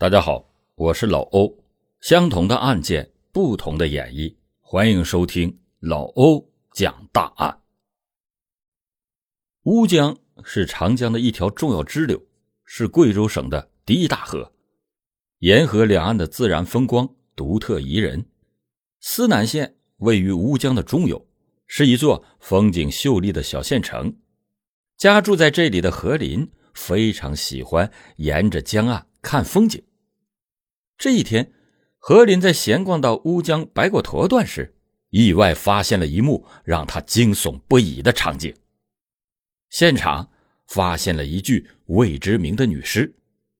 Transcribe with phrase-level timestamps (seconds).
[0.00, 1.62] 大家好，我是老欧。
[2.00, 7.60] 相同的案件，不同的演绎，欢迎收听老欧讲大案。
[9.64, 12.18] 乌江是长江的一条重要支流，
[12.64, 14.54] 是贵州省的第一大河。
[15.40, 17.06] 沿河两岸的自然风光
[17.36, 18.24] 独特宜人。
[19.00, 21.28] 思南县位于乌江的中游，
[21.66, 24.16] 是一座风景秀丽的小县城。
[24.96, 29.84] 家住在这里的何林非常喜欢沿着江岸看风景。
[31.00, 31.50] 这一天，
[31.96, 34.76] 何林在闲逛到乌江白果坨段时，
[35.08, 38.54] 意外发现了一幕让他惊悚不已的场景。
[39.70, 40.30] 现场
[40.66, 43.14] 发现了一具未知名的女尸，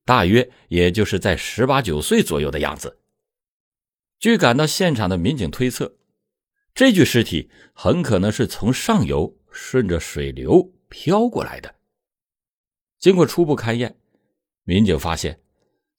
[0.05, 2.99] 大约也就是在十八九岁左右的样子。
[4.19, 5.97] 据赶到现场的民警推测，
[6.75, 11.77] 这具尸体很可能是从上游顺着水流漂过来的。
[12.99, 13.97] 经过初步勘验，
[14.65, 15.41] 民警发现。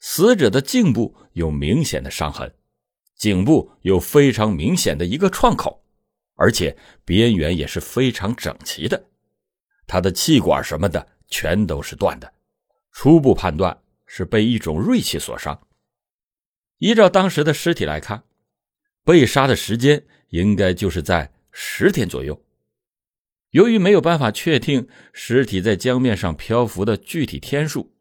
[0.04, 2.52] 死者的颈部有明显的伤痕，
[3.16, 5.84] 颈部有非常明显的一个创口，
[6.36, 9.06] 而且边缘也是非常整齐的。
[9.86, 12.34] 他的气管什么的全都是断的，
[12.92, 15.68] 初步判断是被一种锐器所伤。
[16.80, 18.24] 依照当时的尸体来看，
[19.04, 22.44] 被杀的时间应该就是在十天左右。
[23.52, 27.94] 由于没有办法确定尸体在江面上漂浮的具体天数。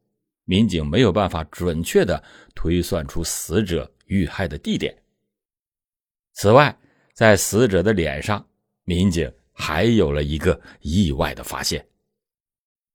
[0.50, 2.20] 民警没有办法准确的
[2.56, 4.92] 推算出死者遇害的地点。
[6.32, 6.76] 此外，
[7.14, 8.44] 在死者的脸上，
[8.82, 11.86] 民警还有了一个意外的发现，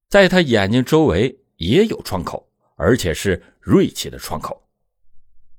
[0.09, 4.61] 在他眼睛周围也有创口，而且是锐器的创口。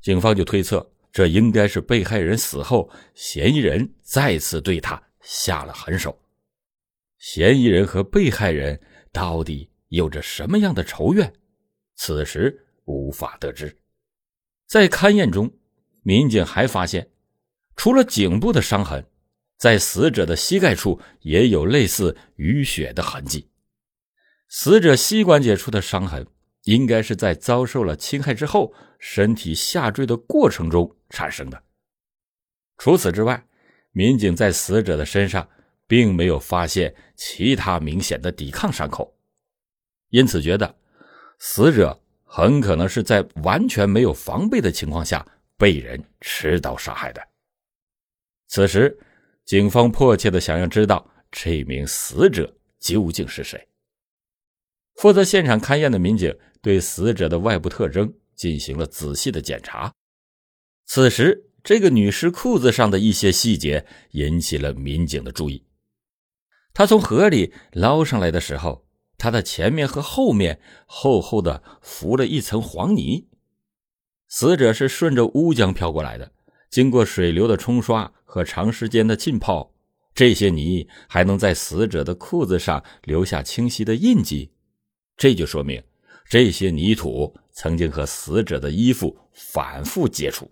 [0.02, 6.14] 警方就推测，这应该是被害人死后，嫌疑人再次对他下了狠手。
[7.16, 8.78] 嫌疑人和被害人
[9.10, 11.32] 到底有着什么样的仇怨？
[11.96, 13.76] 此时无法得知，
[14.66, 15.50] 在勘验中，
[16.02, 17.10] 民警还发现，
[17.74, 19.04] 除了颈部的伤痕，
[19.56, 23.50] 在死者的膝盖处也有类似淤血的痕迹。
[24.48, 26.26] 死者膝关节处的伤痕，
[26.64, 31.64] 应该是在遭受了侵害之后，身体下坠的过程中产生的。
[32.76, 33.44] 除此之外，
[33.92, 35.48] 民警在死者的身上
[35.86, 39.16] 并没有发现其他明显的抵抗伤口，
[40.10, 40.76] 因此觉得。
[41.38, 45.26] 死者很可能是在完全没有防备的情况下
[45.56, 47.22] 被人持刀杀害的。
[48.48, 48.98] 此时，
[49.44, 53.68] 警方迫切的想要知道这名死者究竟是谁。
[54.94, 59.92] 负责现场勘验的民警对死者的外部特征进行了仔细的检查。
[60.86, 65.66] 此时，这个女尸裤子上的一些细节引起了民警的注意。
[66.72, 68.85] 她从河里捞上来的时候。
[69.18, 73.28] 它的前面和后面厚厚的浮了一层黄泥，
[74.28, 76.32] 死者是顺着乌江漂过来的，
[76.68, 79.72] 经过水流的冲刷和长时间的浸泡，
[80.14, 84.52] 这些泥还能在死者的裤子上留下清晰的印记，
[85.16, 85.82] 这就说明
[86.28, 90.50] 这些泥土曾经和死者的衣服反复接触。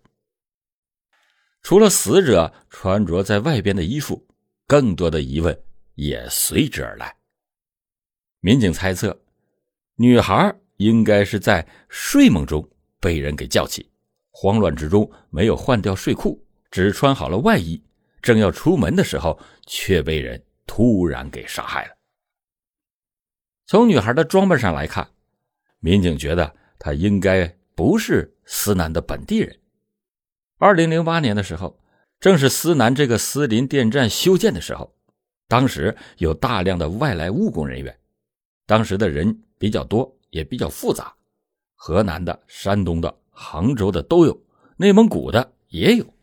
[1.63, 4.27] 除了死者穿着在外边的衣服，
[4.67, 5.59] 更多的疑问
[5.95, 7.15] 也随之而来。
[8.45, 9.19] 民警猜测，
[9.97, 12.69] 女孩应该是在睡梦中
[13.01, 13.91] 被人给叫起，
[14.33, 17.83] 慌乱之中没有换掉睡裤，只穿好了外衣，
[18.21, 21.95] 正要出门的时候，却被人突然给杀害了。
[23.65, 25.09] 从女孩的装扮上来看，
[25.81, 29.59] 民警觉得她应该不是思南的本地人。
[30.59, 31.81] 二零零八年的时候，
[32.21, 34.95] 正是思南这个思林电站修建的时候，
[35.49, 37.99] 当时有大量的外来务工人员。
[38.67, 41.15] 当时的人比较多，也比较复杂，
[41.75, 44.43] 河南的、山东的、杭州的都有，
[44.77, 46.15] 内蒙古的也有。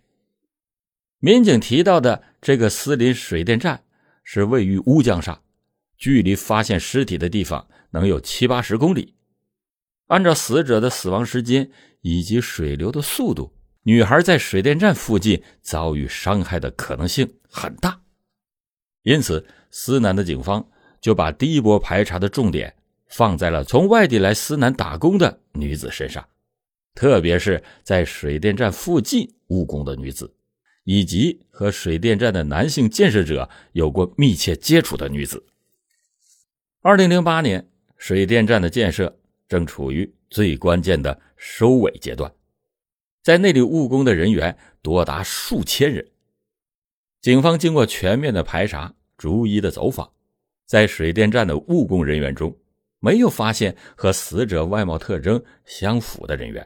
[1.20, 3.84] 民警提到的这个思林水电站
[4.24, 5.44] 是位于乌江上，
[5.98, 9.16] 距离发现尸体的地方能有七八十公里。
[10.08, 11.72] 按照死者的死亡时间
[12.02, 13.54] 以及水流的速度，
[13.84, 18.02] 女孩在水电站附近遭遇伤害的可能性很大。
[19.04, 20.68] 因此，思南的警方。
[21.02, 22.76] 就把第一波排查的重点
[23.08, 26.30] 放在了从外地来思南打工的女子身上，
[26.94, 30.34] 特别是在水电站附近务工的女子，
[30.84, 35.44] 以及和水电站的男性建设者有过密切接触的女子。
[36.82, 37.68] 二零零八年，
[37.98, 42.32] 水电站的建设正处于最关键的收尾阶段，
[43.22, 46.08] 在那里务工的人员多达数千人。
[47.20, 50.12] 警方经过全面的排查，逐一的走访。
[50.72, 52.58] 在水电站的务工人员中，
[53.00, 56.66] 没有发现和死者外貌特征相符的人员，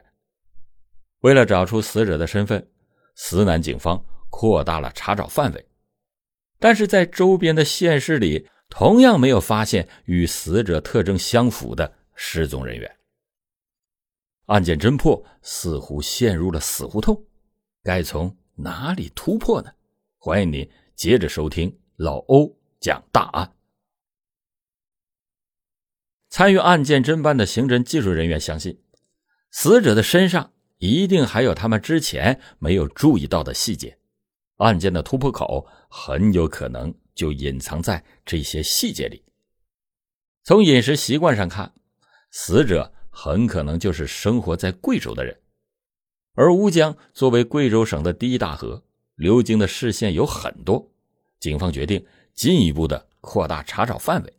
[1.22, 2.70] 为了找出死者的身份，
[3.16, 4.00] 思南警方
[4.30, 5.66] 扩大了查找范围，
[6.60, 12.88] 但是在周边的县市里，同样没有发现与死者特征相符的失踪人员。
[14.44, 17.20] 案件侦破似乎陷入了死胡同，
[17.82, 19.72] 该从哪里突破呢？
[20.16, 23.55] 欢迎您接着收听老欧讲大案。
[26.36, 28.78] 参与案件侦办的刑侦技术人员相信，
[29.52, 33.96] 死者的身上一定还有他们之前没有注意到的细节，
[34.58, 39.24] 案件的突破口很有可能就隐藏在这些细节里。
[40.44, 41.72] 从饮食习惯上看，
[42.30, 42.92] 死者。
[43.08, 45.40] 很可能就是生活在贵州的人，
[46.34, 48.84] 而乌江作为贵州省的第一大河，
[49.14, 50.92] 流经的市县有很多。
[51.40, 52.04] 警方决定
[52.34, 54.35] 进一步的扩大查找范围。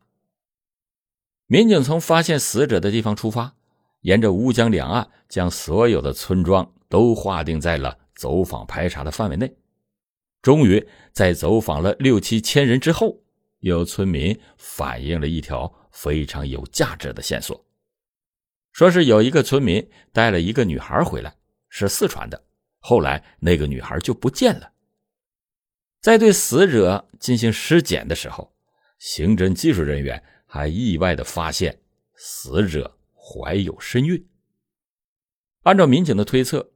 [1.48, 3.56] 民警从发现死者的地方出发，
[4.02, 9.56] 沿着乌江两岸，将所有的村庄都划定在了走访排查的范围内。
[10.42, 13.22] 终于在走访了六七千人之后，
[13.60, 17.66] 有村民反映了一条非常有价值的线索。
[18.74, 21.34] 说是有一个村民带了一个女孩回来，
[21.70, 22.44] 是四川的。
[22.80, 24.74] 后来那个女孩就不见了。
[26.02, 28.54] 在对死者进行尸检的时候，
[29.00, 30.22] 刑侦技术人员
[30.58, 31.80] 还意外的发现
[32.16, 34.28] 死者怀有身孕。
[35.64, 36.72] 按照民警的推测，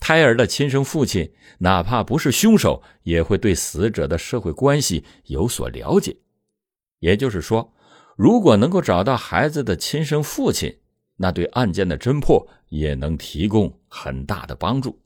[0.00, 6.14] 胎儿的亲生父亲哪怕不是凶手，也会对死者的社会关系有所了解。
[6.98, 7.72] 也就是说，
[8.16, 10.78] 如果能够找到孩子的亲生父亲，
[11.16, 15.00] 那对案件的侦破也能提供很大的帮助。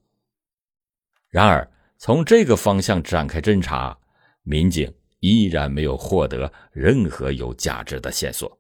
[1.29, 3.97] 然而，从这个方向展开侦查，
[4.43, 4.93] 民警
[5.27, 8.59] 依然没有获得任何有价值的线索。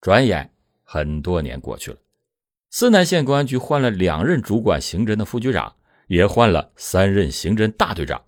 [0.00, 0.52] 转眼
[0.82, 1.98] 很多年过去了，
[2.70, 5.76] 思南县公安局换了两任主管刑侦的副局长，
[6.06, 8.24] 也换了三任刑侦大队长，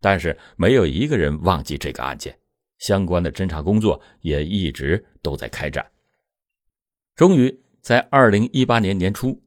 [0.00, 2.38] 但是没有一个人忘记这个案件，
[2.78, 5.90] 相关的侦查工作也一直都在开展。
[7.14, 7.60] 终于。
[7.82, 9.42] 在二零一八年年初，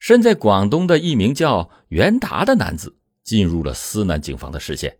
[0.00, 4.98] 身在广东的一名叫袁达的男子进入了思南警方的视线。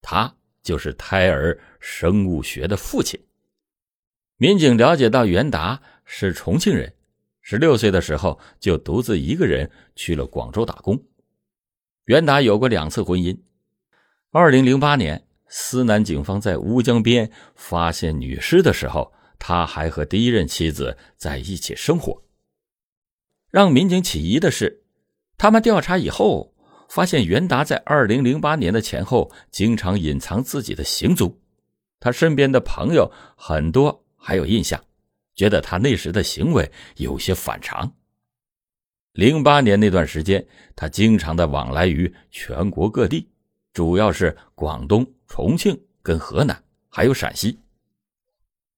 [0.00, 0.36] 他
[0.68, 3.18] 就是胎儿生物学的父亲。
[4.36, 6.92] 民警了解到，袁达是重庆人，
[7.40, 11.02] 十六岁的时候就独自一个人去了广州打工。
[12.04, 13.38] 袁达有过两次婚姻。
[14.30, 19.14] 二零零八年，思南警方在乌江边发现女尸的时候。
[19.40, 22.24] 他还和第一任妻子在一起生活。
[23.52, 24.82] 让民警起疑的是，
[25.36, 26.52] 他们调查以后
[26.88, 31.38] 发现，袁达在二零零八年的前后经常隐藏自己的行踪。
[32.00, 34.82] 他身边的朋友很多还有印象，
[35.34, 37.92] 觉得他那时的行为有些反常。
[39.12, 43.28] 零八年那段时间，他经常的往来于全国各地，
[43.72, 47.58] 主要是广东、重庆跟河南，还有陕西。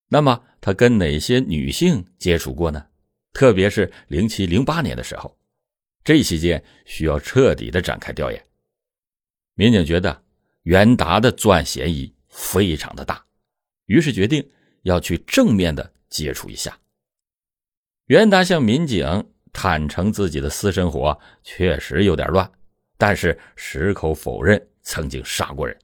[0.08, 2.86] 那么他跟哪些女性接触过呢？
[3.32, 5.36] 特别是零七零八年的时候，
[6.02, 8.44] 这期间需要彻底的展开调研。
[9.54, 10.22] 民警觉得
[10.62, 13.24] 袁达的作案嫌疑非常的大，
[13.86, 14.46] 于是决定
[14.82, 16.78] 要去正面的接触一下。
[18.06, 22.50] 袁达向民警坦诚自己的私生活确实有点乱，
[22.96, 25.78] 但是矢口否认曾经杀过人。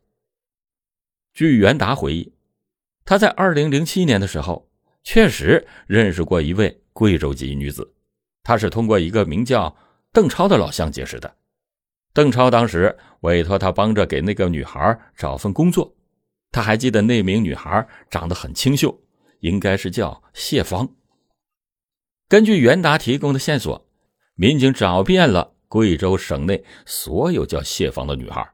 [1.33, 2.33] 据袁达回忆。
[3.09, 4.69] 他在二零零七年的时候，
[5.05, 7.95] 确实认识过一位贵州籍女子，
[8.43, 9.77] 他是通过一个名叫
[10.17, 11.37] 邓超的老乡结识的。
[12.15, 15.95] 邓超当时委托他帮着给那个女孩找份工作，
[16.51, 18.99] 他还记得那名女孩长得很清秀，
[19.41, 20.89] 应该是叫谢芳。
[22.31, 23.87] 根据袁达提供的线索，
[24.37, 28.51] 民警找遍了贵州省内所有叫谢芳的女孩，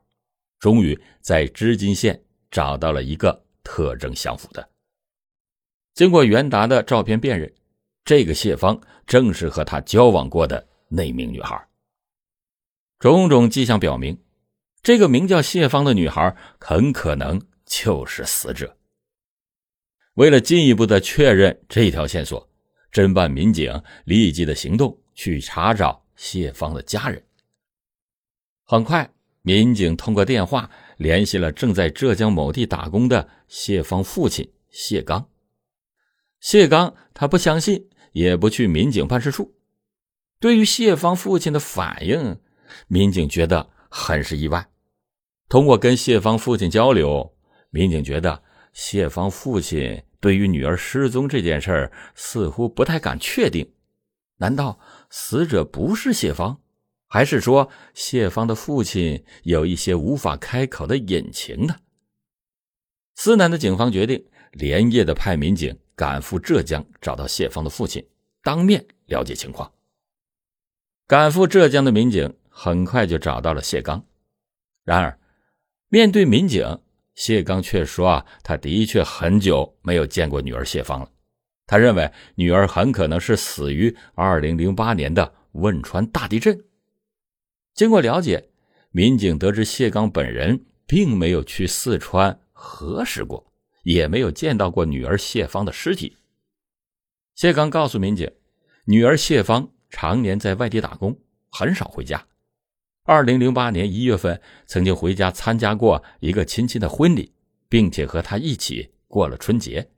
[0.58, 3.44] 终于在织金县找到了一个。
[3.64, 4.68] 特征相符的。
[5.94, 7.54] 经过袁达的照片辨认，
[8.04, 11.68] 这个谢芳正是和他交往过的那名女孩。
[12.98, 14.16] 种种迹象表明，
[14.82, 18.76] 这个名叫谢芳的女孩很可能就是死者。
[20.14, 22.48] 为了进一步的确认这条线索，
[22.92, 27.24] 侦办民警立即的行动去查找谢芳的家人。
[28.64, 30.70] 很快，民警通过电话。
[30.98, 35.28] 联系了正在浙江某地打工的谢芳父亲谢刚。
[36.38, 39.52] 谢刚他不相信，也不去民警办事处。
[40.42, 42.36] 对于谢芳父亲的反应，
[42.88, 44.68] 民警觉得很是意外。
[45.48, 47.32] 通过跟谢芳父亲交流，
[47.70, 53.72] 民警觉得谢芳父亲对于女儿失踪这件事儿似乎不太敢确定。
[54.38, 54.80] 难道
[55.10, 56.60] 死者不是谢芳？
[57.06, 61.76] 还是说谢芳的父亲有一些无法开口的隐情呢？
[63.14, 68.04] 思南的警方决定连夜的派民警赶赴浙江，找到谢芳的父亲，
[68.42, 69.72] 当面了解情况。
[71.12, 74.02] 赶赴浙江的民警很快就找到了谢刚，
[74.82, 75.20] 然而，
[75.90, 76.80] 面对民警，
[77.14, 81.10] 谢刚却说：“啊，他的确很久没有见过女儿谢芳了。
[81.66, 86.64] 他认为女儿很可能是死于2008年的汶川大地震。”
[87.76, 88.48] 经过了解，
[88.90, 93.52] 民警得知谢刚本人并没有去四川核实过，
[93.82, 96.16] 也没有见到过女儿谢芳的尸体。
[97.34, 98.32] 谢刚告诉民警，
[98.86, 101.16] 女儿谢芳常年在外地打工，
[101.50, 102.26] 很少回家。
[103.04, 107.32] 2008年1月份，曾经回家参加过一个亲戚的婚礼，
[107.68, 109.90] 并且和他一起过了春节。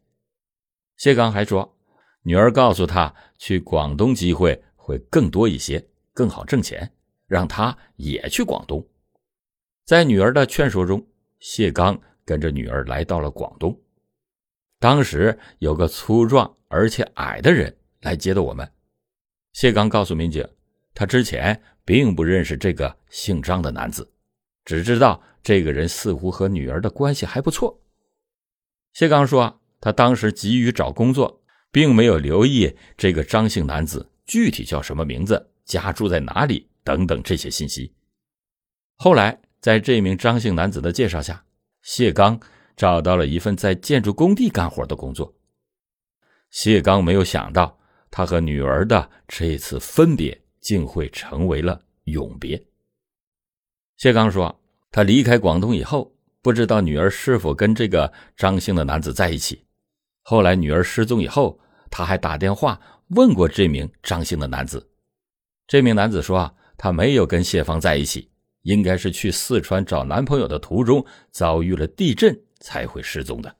[0.97, 1.77] 谢刚还说，
[2.23, 6.91] 女儿告诉他，去广东机会会更多一些，更好挣钱。
[7.27, 8.87] 让他也去广东，
[9.87, 11.05] 在女儿的劝说中，
[11.39, 13.81] 谢刚跟着女儿来到了广东。
[14.79, 18.71] 当时有个粗壮而且矮的人来接的我们。
[19.55, 20.47] 谢刚告诉民警，
[20.93, 24.13] 他之前并不认识这个姓张的男子，
[24.67, 27.81] 只知道这个人似乎和女儿的关系还不错。
[28.93, 31.43] 谢刚说，他当时急于找工作，
[31.73, 36.69] 并没有留意这个张姓男子具体叫什么名字，家住在哪里。
[36.87, 37.95] 等等这些信息。
[38.97, 41.47] 后来，在这名张姓男子的介绍下，
[41.81, 42.39] 谢刚
[42.77, 45.35] 找到了一份在建筑工地干活的工作。
[46.51, 47.79] 谢刚没有想到，
[48.17, 52.65] 他和女儿的这次分别竟会成为了永别。
[53.97, 54.57] 谢刚说，
[54.93, 59.67] 他离开广东以后，不知道女儿是否跟这个张姓的男子在一起。
[60.23, 61.59] 后来女儿失踪以后，
[61.91, 64.89] 他还打电话问过这名张姓的男子。
[65.67, 66.55] 这名男子说啊。
[66.77, 68.31] 他没有跟谢芳在一起，
[68.63, 73.57] 应该是去四川找男朋友的途中遭遇了地震才会失踪的。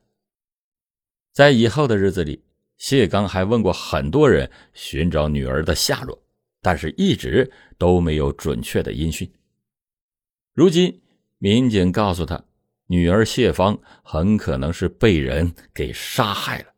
[1.33, 2.43] 在以后的日子里，
[2.77, 6.21] 谢刚还问过很多人寻找女儿的下落，
[6.61, 9.31] 但是一直都没有准确的音讯。
[10.53, 11.01] 如今，
[11.37, 12.43] 民警告诉他，
[12.87, 16.73] 女儿谢芳很可能是被人给杀害了。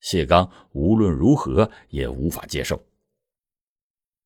[0.00, 2.86] 谢刚无论如何也无法接受。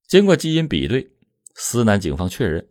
[0.07, 1.11] 经过基因比对。
[1.55, 2.67] 思南警方确认，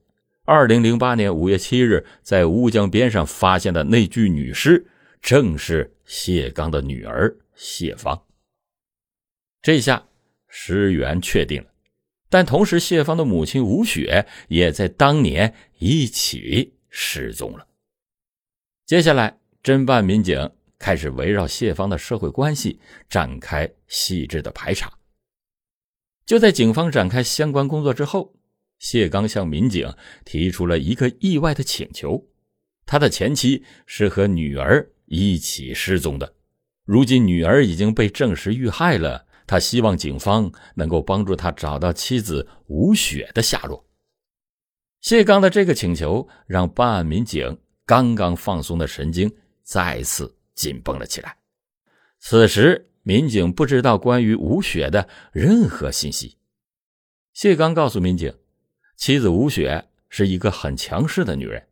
[0.46, 4.88] 二零零八年五月七日在乌江边上发现的那具女尸，
[5.22, 8.29] 正是谢刚的女儿谢芳。
[9.62, 10.08] 这下
[10.48, 11.68] 尸源确定了，
[12.30, 17.68] 但同时谢芳的母亲吴雪也在当年一起失踪了。
[18.86, 24.92] 接下来，侦办民警开始围绕谢芳的社会关系展开细致的排查。
[26.26, 28.36] 就在警方展开相关工作之后。
[28.80, 32.26] 谢刚向民警提出了一个意外的请求：
[32.86, 36.34] 他的前妻是和女儿一起失踪的，
[36.86, 43.84] 如今女儿已经被证实遇害了，他希望警方能够帮助他找到妻子吴雪的下落。
[45.02, 51.36] 谢刚的这个请求让办案民警刚刚放松的神经再次紧绷了起来。
[52.20, 56.38] 此时，民警不知道关于吴雪的任何信息。
[57.34, 58.32] 谢刚告诉民警。
[58.98, 61.66] 妻子吴雪是一个很强势的女人，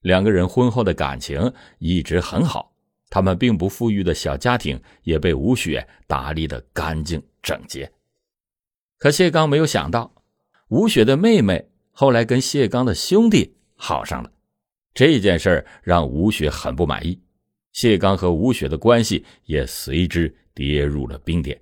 [0.00, 2.73] 两个人婚后的感情一直很好。
[3.14, 7.88] 他们并不富裕的小家庭也被吴雪打理得干净整洁。
[8.98, 10.12] 可谢刚没有想到，
[10.70, 14.32] 吴雪的妹妹后来跟谢刚的兄弟好上了，
[14.92, 17.22] 这件事让吴雪很不满意。
[17.70, 21.60] 谢刚和吴雪的关系也随之跌入了冰点。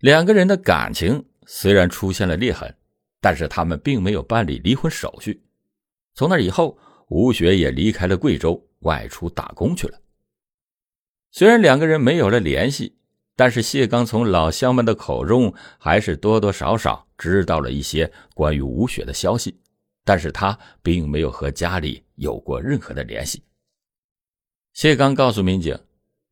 [0.00, 2.74] 两个人的感情虽然出现了裂痕。
[3.22, 5.42] 但是他们并没有办理离婚手续。
[6.14, 9.98] 从那以后，吴雪也离开了贵州，外出打工去了。
[11.30, 12.96] 虽然两个人没有了联系，
[13.36, 19.60] 但是谢刚从老乡们的口中还是多多少少知道了一些关于吴雪的消息。
[20.04, 23.42] 但是他并没有和家里有过任何的联系。
[24.72, 25.78] 谢刚告诉民警，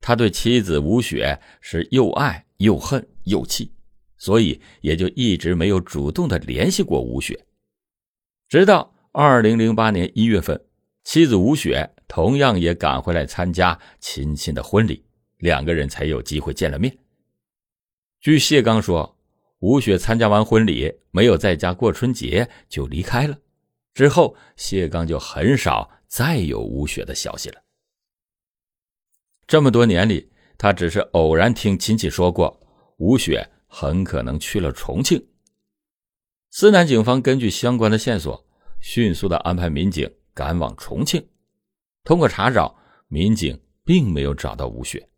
[0.00, 3.72] 他对妻子吴雪是又爱又恨又气。
[4.20, 7.46] 所以也就一直没有主动的联系过吴雪，
[8.48, 10.60] 直到二零零八年一月份，
[11.04, 15.04] 妻子吴雪同样也赶回来参加亲戚的婚礼，
[15.36, 16.98] 两个人才有机会见了面。
[18.20, 19.16] 据谢刚说，
[19.60, 23.38] 吴雪参加完婚礼没有在家过春节就离开了，
[23.94, 27.62] 之后谢刚就很少再有吴雪的消息了。
[29.46, 32.60] 这么多年里，他只是偶然听亲戚说过
[32.96, 33.48] 吴雪。
[33.70, 35.22] 很可能去了重庆。
[36.50, 38.42] 思南警方根据相关的线索，
[38.80, 41.22] 迅速的安排民警赶往重庆。
[42.08, 42.74] 通过查找，
[43.08, 45.10] 民警并没有找到吴雪。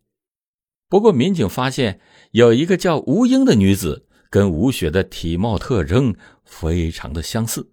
[0.89, 7.71] 不过，民警发现有一个叫吴英的女子，跟吴雪的体貌特征非常的相似。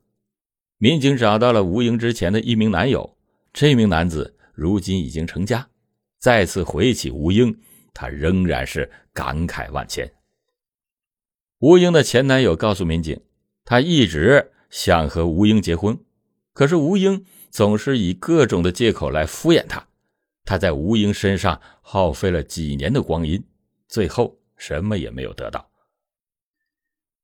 [0.76, 3.18] 民警找到了吴英之前的一名男友，
[3.52, 5.68] 这名男子如今已经成家。
[6.20, 7.58] 再次回忆起吴英，
[7.92, 10.08] 他仍然是感慨万千。
[11.58, 13.20] 吴英的前男友告诉民警，
[13.64, 15.98] 他一直想和吴英结婚，
[16.52, 19.87] 可是吴英总是以各种的借口来敷衍他。
[20.45, 23.45] 他在吴英身上耗费了几年的光阴，
[23.87, 25.71] 最后什么也没有得到。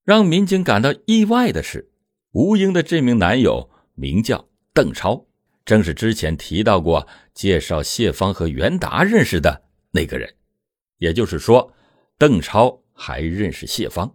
[0.04, 1.90] 让民警感到意外的是，
[2.32, 5.26] 吴英的这名男友名叫邓超，
[5.64, 9.62] 正是之前提到过介绍谢芳和袁达认识的
[9.92, 10.34] 那个人。
[10.98, 11.72] 也就是说，
[12.18, 14.14] 邓超还认识谢芳。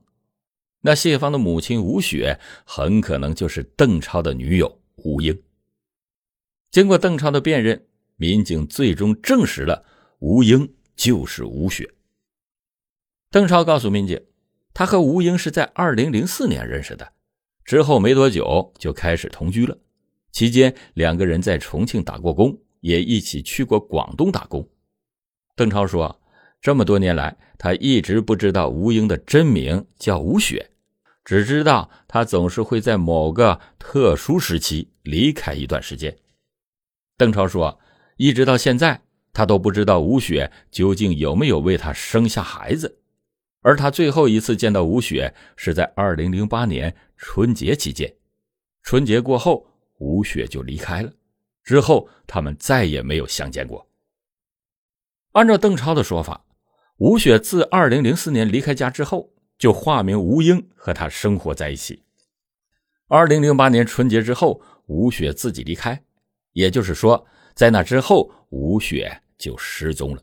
[0.82, 5.42] 那谢芳的母亲吴雪很可能就是邓超的女友吴英。
[6.71, 7.85] 经过邓超的辨认，
[8.15, 9.85] 民警最终证实了
[10.19, 11.89] 吴英就是吴雪。
[13.31, 14.21] 邓超告诉民警，
[14.73, 17.13] 他和吴英是在二零零四年认识的，
[17.65, 19.77] 之后没多久就开始同居了。
[20.31, 24.67] 期间两个人在重庆打过工，也一起去过广东打工。
[25.55, 26.15] 邓超说。
[26.61, 30.71] 这么多年来，他一直不知道吴英的真名叫吴雪，
[31.23, 36.13] 只知道她总是会在某个特殊时期离开一段时间。
[37.19, 37.77] 邓超说，
[38.15, 39.01] 一直到现在，
[39.33, 42.97] 他都不知道吴雪究竟有没有为他生下孩子。
[43.59, 48.15] 而他最后一次见到吴雪是在2008年春节期间，
[48.83, 51.11] 春节过后，吴雪就离开了，
[51.61, 53.85] 之后他们再也没有相见过。
[55.33, 56.45] 按照邓超的说法。
[56.99, 62.03] 吴雪自二零零四年离开家之后，就化名吴英和他生活在一起。
[63.07, 66.01] 二零零八年春节之后，吴雪自己离开，
[66.53, 70.21] 也就是说，在那之后，吴雪就失踪了。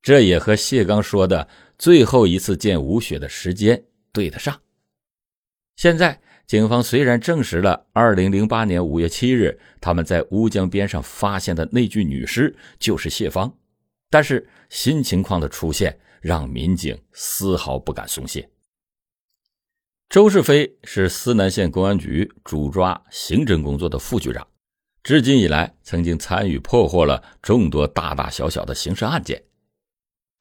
[0.00, 1.48] 这也和谢刚说的
[1.78, 4.60] 最后一次见吴雪的时间对得上。
[5.76, 13.52] 现在，警方虽然证实了二零零八年五月七日他们在乌江边上发现的那具女尸就是谢芳。
[14.10, 18.46] 但是新情况的出现让民警丝毫不敢松懈。
[20.10, 24.46] 周世飞是思南县公安局主抓刑侦工作的副局长，
[25.02, 29.42] 至今以来曾经参与破获了众多大大小小的刑事案件。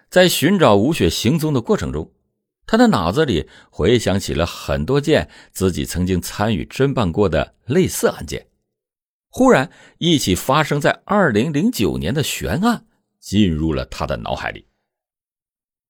[0.09, 2.11] 在寻找吴雪行踪的过程中，
[2.65, 8.47] 他的脑子里回想起了很多件自己曾经参与侦办过的类似案件。
[9.29, 12.85] 忽然，一起发生在二零零九年的悬案。
[13.21, 14.65] 进入了他的脑海里。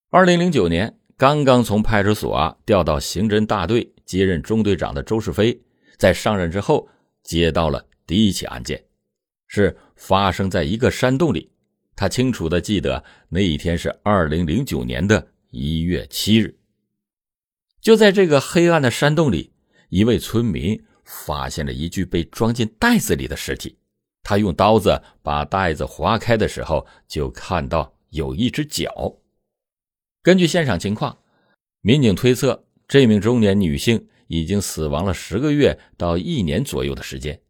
[0.10, 5.58] 二零零九年，刚刚从派出所啊调到刑侦大队接任中队长的周世飞，
[5.98, 6.90] 在上任之后
[7.24, 8.84] 接到了第一起案件，
[9.48, 11.50] 是发生在一个山洞里。
[11.96, 16.54] 他清楚的记得那一天是二零零九年的一月七日。
[17.80, 19.54] 就在这个黑暗的山洞里，
[19.88, 23.78] 一位村民发现了一具被装进袋子里的尸体。
[24.24, 29.16] 他用刀子把袋子划开的时候，就看到有一只脚。
[30.22, 31.18] 根据现场情况，
[31.80, 37.42] 民警推测这名中年女性已经死亡了十个月到一年左右的时间，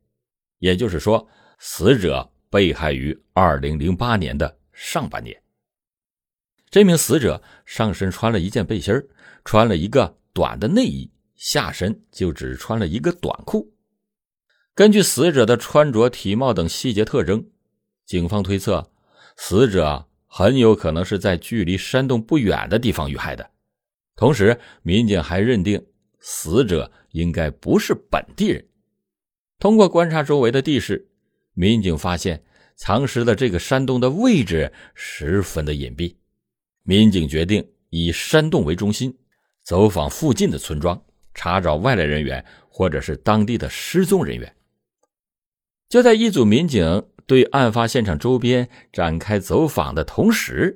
[0.61, 5.35] 也就是说，死者被害于二零零八年的上半年。
[6.69, 8.93] 这名死者上身穿了一件背心
[9.43, 13.73] 穿了一个短的内衣，下身就只穿了一个短裤。
[14.75, 17.45] 根据死者的穿着、体貌等细节特征，
[18.05, 18.91] 警方推测，
[19.35, 23.49] 死者很有可能是在距离山洞不远的地方遇害的。
[24.15, 25.83] 同时，民警还认定
[26.19, 28.63] 死者应该不是本地人。
[29.61, 31.07] 通过观察周围的地势，
[31.53, 32.43] 民警发现
[32.75, 36.15] 藏尸的这个山洞的位置十分的隐蔽。
[36.81, 39.15] 民警决定以山洞为中心，
[39.61, 40.99] 走访附近的村庄，
[41.35, 44.51] 查找外来人员或者是当地的失踪人员。
[45.87, 50.75] 就在一组民警对案发现场周边展开走访的同时，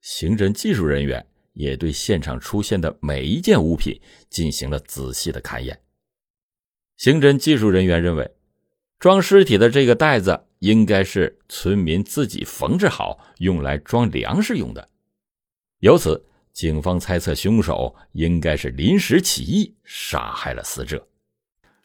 [0.00, 5.78] 刑侦技术人员也对现场出现的每一件物品进行了仔细的勘验。
[7.02, 8.30] 刑侦技术人员认为，
[9.00, 14.88] 装尸体的这个袋子应该是村民自己缝制好，用来装粮食用的。
[15.80, 21.04] 由此，警方猜测凶手应该是临时起意杀害了死者，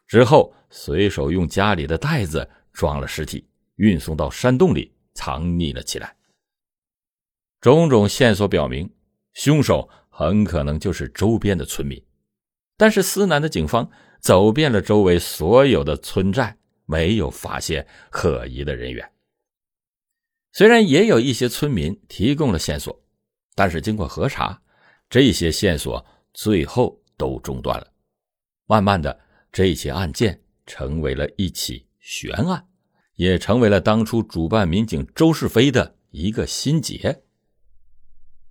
[0.06, 2.48] 之后随手用家里的袋子。
[2.72, 3.44] 装了尸体，
[3.78, 6.16] 运送到山洞里藏匿了起来。
[7.60, 8.88] 种种线索表明，
[9.34, 12.00] 凶手很可能就是周边的村民，
[12.78, 19.12] 但是思南的警方走遍了周围所有的村寨，没有发现可疑的人员。
[20.52, 23.04] 虽然也有一些村民提供了线索，
[23.54, 24.62] 但是经过核查，
[25.10, 26.04] 这些线索
[26.34, 27.94] 最后都中断了。
[28.66, 29.20] 慢慢的，
[29.52, 32.68] 这起案件成为了一起悬案，
[33.16, 37.24] 也成为了当初主办民警周世飞的一个心结。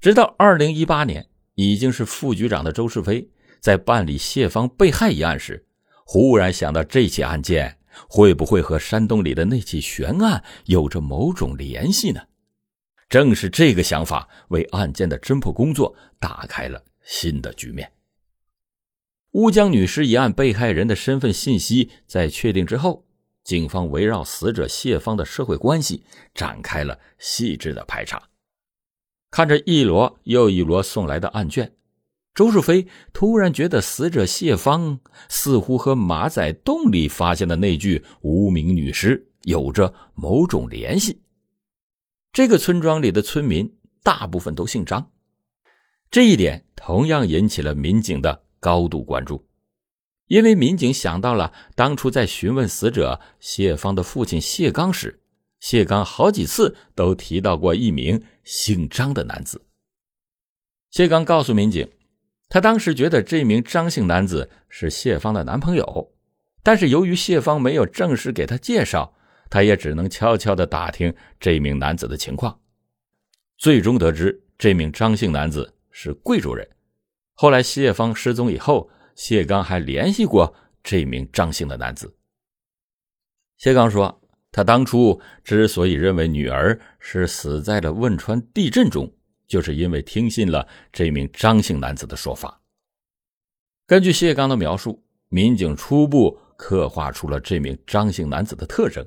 [0.00, 3.28] 直到二零一八年，已经是副局长的周世飞
[3.66, 5.66] 在办理谢芳被害一案时，
[6.04, 7.80] 忽然想到这起案件。
[8.08, 12.20] 会不会和山洞里的那起悬案有着某种联系呢？
[13.08, 17.90] 正是这个想法，为案件的侦破工作打开了新的局面。
[19.32, 23.04] 乌江女尸一案被害人的身份信息在确定之后，
[23.42, 28.28] 警方围绕死者谢芳的社会关系展开了细致的排查。
[29.32, 31.72] 看着一摞又一摞送来的案卷。
[32.36, 41.22] 周世飞突然觉得死者谢芳似乎和马仔洞里发现的那具无名女尸有着某种联系。
[42.34, 45.10] 这个村庄里的村民大部分都姓张，
[46.10, 49.48] 这一点同样引起了民警的高度关注，
[50.26, 55.22] 因为民警想到了当初在询问死者谢芳的父亲谢刚时，
[55.58, 59.64] 谢刚好几次都提到过一名姓张的男子。
[60.90, 61.88] 谢刚告诉民警。
[62.48, 66.12] 他当时觉得这名张姓男子是谢芳的男朋友，
[66.62, 69.14] 但是由于谢芳没有正式给他介绍，
[69.50, 72.60] 他也只能悄悄地打听这名男子的情况。
[73.58, 76.68] 最终得知，这名张姓男子是贵州人。
[77.34, 82.16] 后来谢芳失踪以后，谢刚还联系过这名张姓的男子。
[83.56, 84.20] 谢刚说，
[84.52, 89.12] 他当初之所以认为女儿是死在了汶川地震中。
[89.46, 92.60] 就是因为听信了这名张姓男子的说法。
[93.86, 99.06] 根据谢刚的描述，民警初步刻画出了这名张姓男子的特征。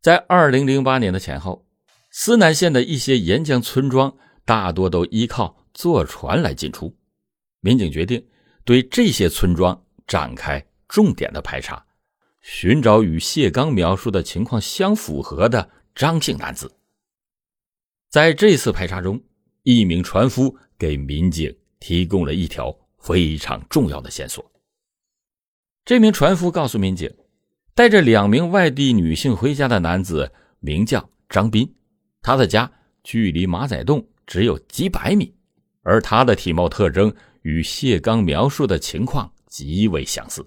[0.00, 1.66] 在二零零八年的前后，
[2.10, 6.96] 思南县的一些沿江村庄大多都依靠坐船来进出。
[7.60, 8.26] 民警决定
[8.64, 11.84] 对这些村庄展开重点的排查，
[12.40, 16.72] 寻找与谢刚描述的情况相符合的张姓男子。
[18.10, 19.22] 在这次排查中，
[19.62, 24.44] 一名船夫给民警提供了一条非常重要的线索。
[25.84, 27.08] 这名船夫告诉民警，
[27.72, 31.72] 带着两名外地女性回家的男子名叫张斌，
[32.20, 32.70] 他的家
[33.04, 35.32] 距离马仔洞只有几百米，
[35.82, 40.44] 而他的体貌特征与谢刚描述的情况极为相似。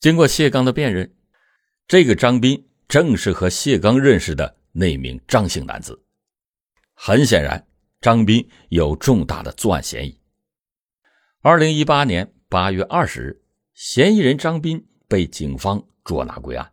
[0.00, 1.10] 经过谢刚的辨认，
[1.86, 5.98] 这个张斌正是和谢刚认识的那名张姓男子。
[7.00, 7.64] 很显然，
[8.00, 10.20] 张斌有重大的作案嫌疑。
[11.40, 16.72] 二零一八年八月二十日，嫌疑人张斌被警方捉拿归案。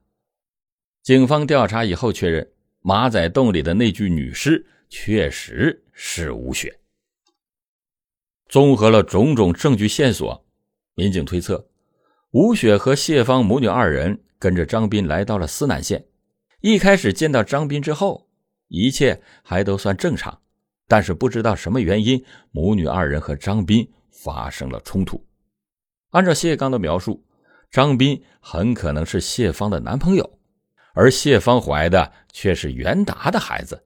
[1.03, 6.79] 警方调查以后确认，马仔洞里的那具女尸确实是吴雪。
[8.49, 10.43] 综合了种种证据线索，
[10.95, 11.69] 民警推测，
[12.31, 16.07] 吴雪和谢芳母女二人跟着张斌来到了思南县。
[16.61, 18.24] 一开始见到张斌之后。
[18.67, 20.41] 一切还都算正常，
[20.87, 25.25] 但是不知道什么原因，母女二人和张斌发生了冲突。
[26.11, 27.25] 按照谢刚的描述，
[27.69, 30.39] 张斌很可能是谢芳的男朋友，
[30.93, 33.85] 而谢芳怀的却是袁达的孩子。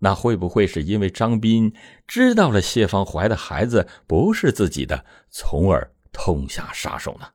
[0.00, 1.74] 那会不会是因为张斌
[2.06, 7.28] 知道了谢芳怀的孩子不是自己的，从而痛下杀手呢？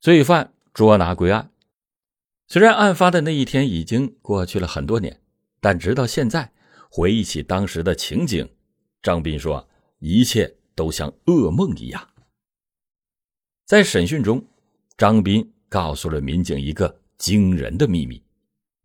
[0.00, 1.50] 罪犯捉拿归案，
[2.46, 5.20] 虽然案发的那一天已经过去了很多年。
[5.64, 6.52] 但直到现在，
[6.90, 8.46] 回忆起当时的情景，
[9.02, 9.66] 张斌说
[9.98, 12.06] ：“一切都像噩梦一样。”
[13.64, 14.46] 在审讯中，
[14.98, 18.22] 张斌告诉了民警一个惊人的秘密：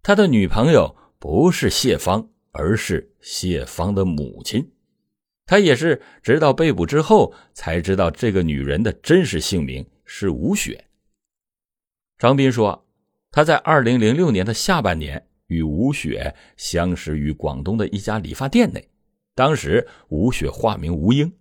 [0.02, 4.72] 他的女朋友不是谢芳，而是谢芳的母亲。
[5.46, 10.88] 他也是直到被捕之后才知道，这个女人的真实姓名是吴雪。
[12.18, 12.88] 张斌说
[13.32, 18.90] ：“他在二零零六年的下半年。”与吴雪相识于广东的一家理发店内，
[19.36, 21.32] 当时吴雪化名吴英。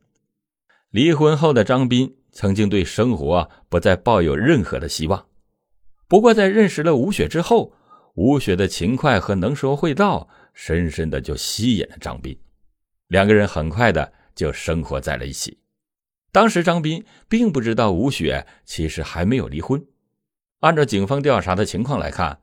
[0.91, 5.27] 离婚后的张斌曾经对生活不再抱有任何的希望，
[6.09, 7.75] 不过在认识了吴雪之后，
[8.15, 12.39] 吴雪的勤快和能说会道，深深的就吸引了张斌，
[13.09, 15.59] 两个人很快的就生活在了一起。
[16.33, 19.85] 当时张斌并不知道吴雪其实还没有离婚，
[20.61, 22.41] 按照警方调查的情况来看。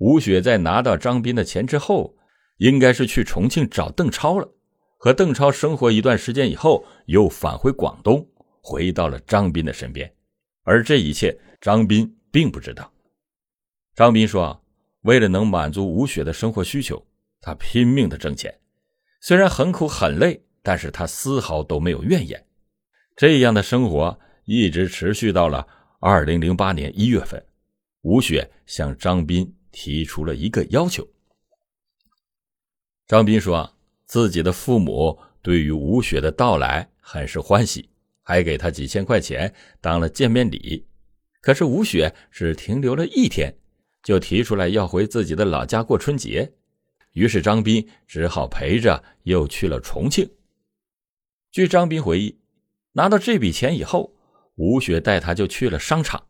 [0.00, 2.16] 吴雪在拿到张斌的钱之后，
[2.56, 4.48] 应该是去重庆找邓超了。
[4.96, 8.26] 和邓超生活一段时间以后，又返回广东，
[8.62, 10.10] 回到了张斌的身边。
[10.62, 12.90] 而这一切张斌并不知道。
[13.94, 14.58] 张斌说
[15.02, 17.06] ：“为了能满足吴雪的生活需求，
[17.42, 18.58] 他拼命的挣钱，
[19.20, 22.42] 虽然很苦很累，但是他丝毫都没有怨言。
[23.16, 25.66] 这样的生活一直持续到了
[26.00, 27.42] 二零零八年一月份，
[28.00, 31.06] 吴雪向张斌提出了一个要求。
[33.06, 37.88] 张斌说，自己的父母对于吴雪的到来很是欢喜，
[38.22, 40.86] 还给他几千块钱当了见面礼。
[41.40, 43.54] 可是吴雪只停留了一天。”
[44.02, 46.54] 就提出来要回自己的老家过春节，
[47.12, 50.26] 于是张斌只好陪着又去了重庆。
[51.52, 52.40] 据张斌回忆，
[52.92, 54.16] 拿到这笔钱以后，
[54.54, 56.26] 吴雪带他就去了商场。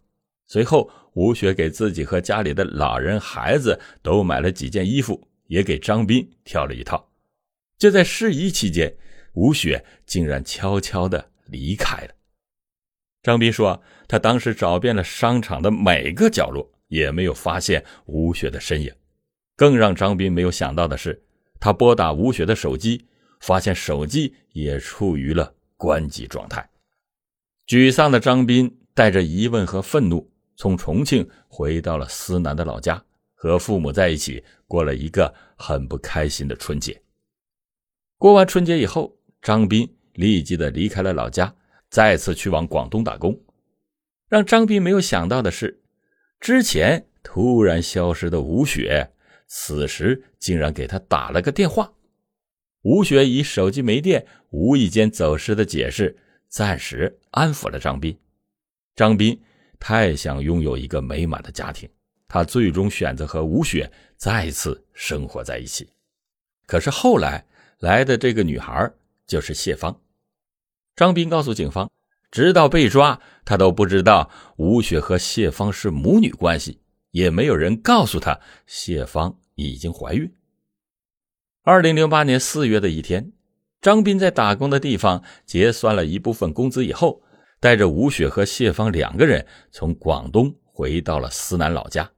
[0.53, 7.09] 随后，吴雪给自己和家里的老人、孩子都买了几件衣服，也给张斌挑了一套。
[7.79, 8.93] 就在试衣期间，
[9.35, 12.15] 吴雪竟然悄悄的离开了。
[13.23, 16.69] 张斌说，他当时找遍了商场的每个角落。
[16.91, 18.93] 也没有发现吴雪的身影，
[19.55, 21.23] 更让张斌没有想到的是，
[21.61, 23.07] 他拨打吴雪的手机，
[23.39, 26.69] 发现手机也处于了关机状态。
[27.69, 37.01] 沮丧的张斌带着疑问和愤怒，从重庆回到了思南的老家，和父母在一起过了一个很不开心的春节。
[38.19, 41.57] 过完春节以后，张斌立即的离开了老家，
[41.89, 43.41] 再次去往广东打工。
[44.29, 45.81] 让张斌没有想到的是。
[46.39, 49.15] 之前突然消失的吴雪，
[49.47, 51.95] 此时竟然给他打了个电话。
[52.83, 56.19] 吴雪以手机没电、无意间走失的解释，
[56.49, 58.19] 暂时安抚了张斌。
[58.95, 59.41] 张斌
[59.81, 61.89] 太想拥有一个美满的家庭，
[62.29, 65.89] 他最终选择和吴雪再次生活在一起。
[66.67, 67.45] 可是后来
[67.81, 68.89] 来的这个女孩
[69.27, 70.01] 就是谢芳。
[70.95, 71.91] 张斌告诉警方。
[72.33, 78.39] 直到被抓，他都不知道吴雪和谢芳是母女关系，也没有人告诉他
[78.69, 80.33] 谢芳已经怀孕。
[81.65, 83.33] 二零零八年四月的一天，
[83.81, 87.21] 张斌在打工的地方结算了一部分工资以后，
[87.61, 92.11] 带着吴雪和谢芳两个人从广东回到了思南老家。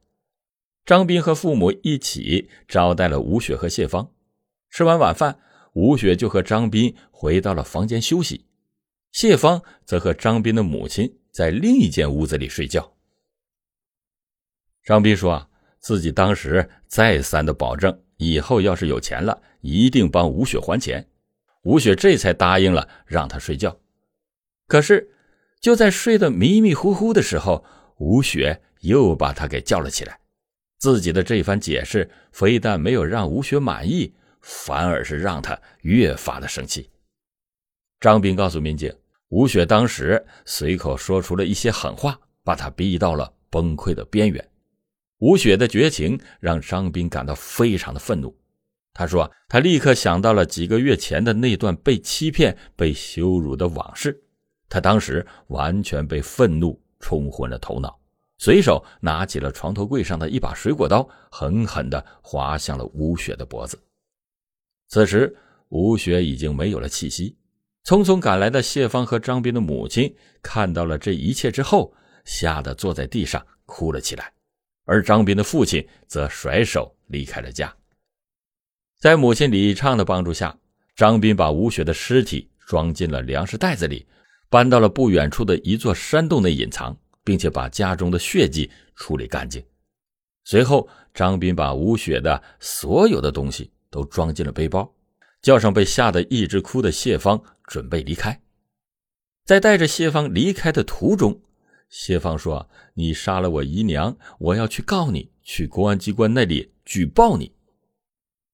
[0.87, 4.11] 张斌和父母一起招待了吴雪和谢芳。
[4.71, 5.39] 吃完晚饭，
[5.75, 8.47] 吴雪就和张斌回到了房间休息。
[9.11, 12.95] 谢芳则和张斌的母亲在另一间屋子里睡觉。
[14.83, 21.07] 张斌说：“啊，自己当时再三的保证，以后要是有钱了，一定帮吴雪还钱。
[21.63, 23.79] 吴雪这才答应了让他睡觉。
[24.67, 25.09] 可是，
[25.63, 27.65] 就在睡得迷迷糊糊的时候，
[27.99, 30.19] 吴雪又把他给叫了起来。
[30.79, 36.91] 自己的这番解释，非但没有让吴雪满意，反而是让他越发的生气。”
[38.01, 38.93] 张斌告诉民警。
[39.29, 44.47] 吴雪当时随口说出了一些狠话，把他逼到了崩溃的边缘。
[45.21, 48.37] 吴雪的绝情让张斌感到非常的愤怒。
[48.93, 54.23] 他说：“他立刻想到了几个月前的那段被欺骗、被羞辱的往事。
[54.73, 58.01] 他当时完全被愤怒冲昏了头脑，
[58.39, 63.79] 随手拿起了床头柜上的一把水果刀，狠狠地划向了吴雪的脖子。
[64.89, 65.37] 此时，
[65.69, 67.37] 吴雪已经没有了气息。”
[67.85, 70.11] 匆匆赶来的谢芳和张斌的母亲
[70.43, 71.93] 看到了这一切之后，
[72.25, 74.33] 吓得坐在地上哭了起来，
[74.87, 77.71] 而张斌的父亲则甩手离开了家。
[78.99, 80.57] 在母亲李畅的帮助下，
[80.97, 84.07] 张斌把吴雪的尸体装进了粮食袋子里，
[84.53, 89.65] 搬到了不远处的一座山洞内隐藏，并且把家中的血迹处理干净。
[90.45, 94.95] 随后，张斌把吴雪的所有的东西都装进了背包。
[95.41, 98.43] 叫上被吓得一直哭的谢芳，准备离开。
[99.45, 101.41] 在带着谢芳离开的途中，
[101.89, 107.51] 谢芳说：“你杀了我姨娘，我要去告你，去公安机关那里举报你。”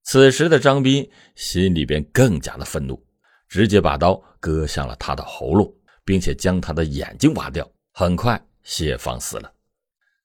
[0.05, 3.05] 此时的张斌心里边更加的愤怒，
[3.49, 5.71] 直接把刀割向了他的喉咙，
[6.09, 7.71] 并且将他的眼睛挖掉。
[7.93, 9.53] 很快，谢芳死了。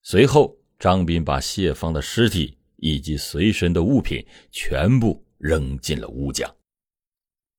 [0.02, 5.22] 随后，张斌把谢芳的尸体以及随身的物品全部。
[5.44, 6.50] 扔进了乌江。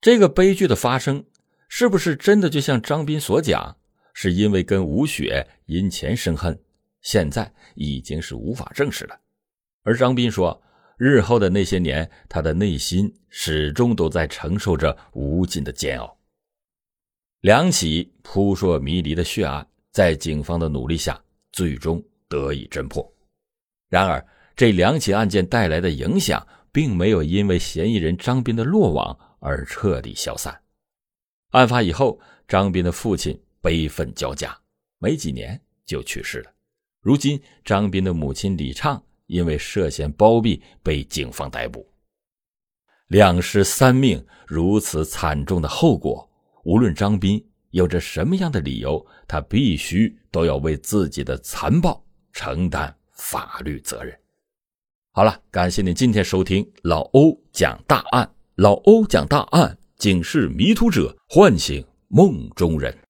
[0.01, 1.23] 这个悲剧的发生，
[1.69, 3.77] 是不是真的就像张斌所讲，
[4.15, 6.59] 是因为跟吴雪因钱生恨？
[7.03, 9.21] 现在已经是无法证实了。
[9.83, 10.63] 而张斌说，
[10.97, 16.14] 日后的那些年，他的内心始终都在承受着无尽的煎熬。
[17.45, 23.07] 两起扑朔迷离的血案，在警方的努力下，最终得以侦破。
[23.91, 24.27] 然而，
[24.57, 26.43] 这两起案件带来的影响。
[26.73, 30.61] 并没有因为嫌疑人张斌的落网而彻底消散。
[31.51, 34.59] 案发以后，张斌的父亲悲愤交加，
[34.99, 36.51] 没几年就去世了。
[37.01, 41.89] 如今，张斌的母亲李畅因为涉嫌包庇被警方逮捕。
[43.07, 46.29] 两尸三命，如此惨重的后果，
[46.65, 54.17] 无论张斌有着什么样的理由，他必须都要为自己的残暴承担法律责任。
[55.13, 58.29] 好了，感谢您今天收听老欧讲大案。
[58.57, 62.97] 老欧讲大案，警示迷途者，唤醒梦中人。